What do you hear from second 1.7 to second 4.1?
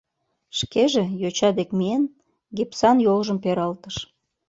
миен, гипсан йолжым пералтыш.